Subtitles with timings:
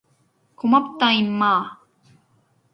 [0.55, 1.77] 고맙다 임마.